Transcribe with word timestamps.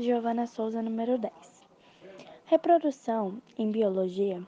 Giovana 0.00 0.46
Souza, 0.46 0.80
número 0.80 1.18
10. 1.18 1.32
Reprodução, 2.46 3.40
em 3.58 3.70
biologia, 3.70 4.42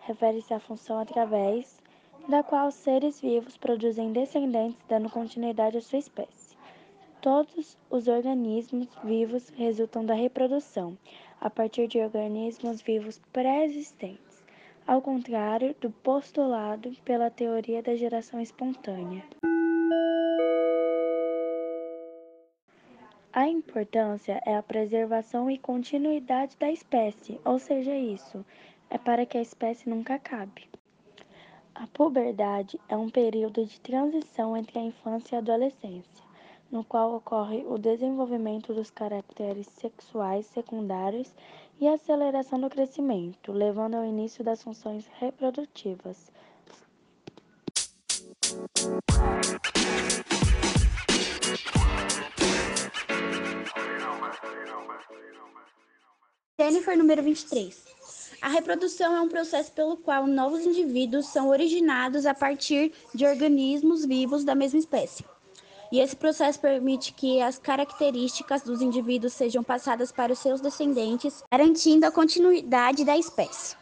refere-se 0.00 0.52
à 0.52 0.60
função 0.60 0.98
através 0.98 1.80
da 2.28 2.42
qual 2.42 2.70
seres 2.70 3.18
vivos 3.18 3.56
produzem 3.56 4.12
descendentes 4.12 4.78
dando 4.86 5.08
continuidade 5.08 5.78
à 5.78 5.80
sua 5.80 5.98
espécie. 5.98 6.54
Todos 7.22 7.78
os 7.88 8.06
organismos 8.06 8.86
vivos 9.02 9.48
resultam 9.56 10.04
da 10.04 10.12
reprodução, 10.12 10.96
a 11.40 11.48
partir 11.48 11.88
de 11.88 11.98
organismos 11.98 12.82
vivos 12.82 13.18
pré-existentes, 13.32 14.44
ao 14.86 15.00
contrário 15.00 15.74
do 15.80 15.90
postulado 15.90 16.92
pela 17.02 17.30
teoria 17.30 17.82
da 17.82 17.96
geração 17.96 18.42
espontânea. 18.42 19.24
A 23.38 23.46
importância 23.46 24.42
é 24.44 24.56
a 24.56 24.62
preservação 24.64 25.48
e 25.48 25.56
continuidade 25.56 26.56
da 26.58 26.72
espécie, 26.72 27.40
ou 27.44 27.56
seja, 27.56 27.94
isso 27.94 28.44
é 28.90 28.98
para 28.98 29.24
que 29.24 29.38
a 29.38 29.40
espécie 29.40 29.88
nunca 29.88 30.16
acabe. 30.16 30.68
A 31.72 31.86
puberdade 31.86 32.80
é 32.88 32.96
um 32.96 33.08
período 33.08 33.64
de 33.64 33.78
transição 33.80 34.56
entre 34.56 34.80
a 34.80 34.82
infância 34.82 35.36
e 35.36 35.36
a 35.36 35.38
adolescência, 35.38 36.24
no 36.68 36.82
qual 36.82 37.14
ocorre 37.14 37.64
o 37.68 37.78
desenvolvimento 37.78 38.74
dos 38.74 38.90
caracteres 38.90 39.68
sexuais 39.68 40.44
secundários 40.46 41.32
e 41.80 41.86
a 41.86 41.94
aceleração 41.94 42.58
do 42.60 42.68
crescimento, 42.68 43.52
levando 43.52 43.94
ao 43.94 44.04
início 44.04 44.42
das 44.42 44.64
funções 44.64 45.06
reprodutivas. 45.20 46.28
Jennifer, 56.60 56.98
número 56.98 57.22
23. 57.22 57.84
A 58.42 58.48
reprodução 58.48 59.16
é 59.16 59.20
um 59.20 59.28
processo 59.28 59.72
pelo 59.72 59.96
qual 59.96 60.26
novos 60.26 60.64
indivíduos 60.64 61.26
são 61.26 61.48
originados 61.48 62.26
a 62.26 62.34
partir 62.34 62.92
de 63.14 63.26
organismos 63.26 64.04
vivos 64.04 64.44
da 64.44 64.54
mesma 64.54 64.78
espécie. 64.78 65.24
E 65.90 66.00
esse 66.00 66.14
processo 66.14 66.60
permite 66.60 67.14
que 67.14 67.40
as 67.40 67.58
características 67.58 68.62
dos 68.62 68.82
indivíduos 68.82 69.32
sejam 69.32 69.62
passadas 69.62 70.12
para 70.12 70.32
os 70.32 70.38
seus 70.38 70.60
descendentes, 70.60 71.42
garantindo 71.50 72.06
a 72.06 72.10
continuidade 72.10 73.04
da 73.04 73.16
espécie. 73.16 73.74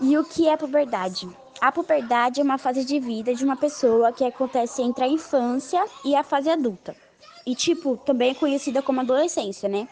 E 0.00 0.16
o 0.18 0.24
que 0.24 0.48
é 0.48 0.56
puberdade? 0.56 1.28
A 1.60 1.72
puberdade 1.72 2.40
é 2.40 2.44
uma 2.44 2.58
fase 2.58 2.84
de 2.84 2.98
vida 3.00 3.34
de 3.34 3.44
uma 3.44 3.56
pessoa 3.56 4.12
que 4.12 4.24
acontece 4.24 4.82
entre 4.82 5.04
a 5.04 5.08
infância 5.08 5.84
e 6.04 6.14
a 6.14 6.22
fase 6.22 6.50
adulta. 6.50 6.96
E, 7.46 7.54
tipo, 7.54 7.96
também 7.96 8.30
é 8.30 8.34
conhecida 8.34 8.82
como 8.82 9.00
adolescência, 9.00 9.68
né? 9.68 9.88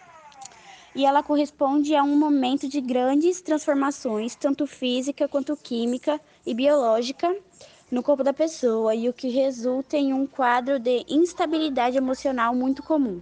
E 0.97 1.05
ela 1.05 1.22
corresponde 1.22 1.94
a 1.94 2.02
um 2.02 2.16
momento 2.16 2.66
de 2.66 2.80
grandes 2.80 3.42
transformações, 3.42 4.34
tanto 4.34 4.66
física 4.66 5.28
quanto 5.28 5.55
química 5.55 6.19
e 6.44 6.55
biológica, 6.55 7.36
no 7.92 8.03
corpo 8.03 8.25
da 8.25 8.33
pessoa, 8.33 8.94
e 8.94 9.06
o 9.06 9.12
que 9.12 9.28
resulta 9.28 9.98
em 9.98 10.14
um 10.14 10.27
quadro 10.27 10.78
de 10.78 11.05
instabilidade 11.06 11.98
emocional 11.98 12.55
muito 12.55 12.83
comum. 12.83 13.20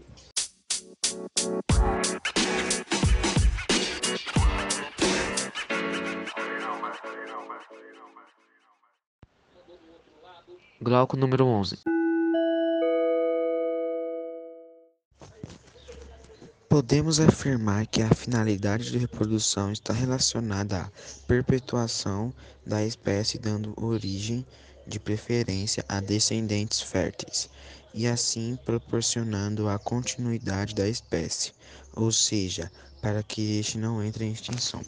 Glauco 10.81 11.17
número 11.17 11.45
11. 11.45 11.79
Podemos 16.75 17.21
afirmar 17.21 17.87
que 17.87 18.03
a 18.03 18.13
finalidade 18.13 18.91
de 18.91 18.99
reprodução 18.99 19.71
está 19.71 19.93
relacionada 19.93 20.81
à 20.81 20.91
perpetuação 21.25 22.35
da 22.67 22.85
espécie, 22.85 23.39
dando 23.39 23.73
origem, 23.77 24.45
de 24.85 24.99
preferência, 24.99 25.85
a 25.89 26.01
descendentes 26.01 26.81
férteis, 26.81 27.49
e 27.95 28.09
assim 28.09 28.59
proporcionando 28.65 29.69
a 29.69 29.79
continuidade 29.79 30.75
da 30.75 30.89
espécie, 30.89 31.53
ou 31.95 32.11
seja, 32.11 32.69
para 33.01 33.23
que 33.23 33.61
este 33.61 33.79
não 33.79 34.03
entre 34.03 34.25
em 34.25 34.33
extinção. 34.33 34.83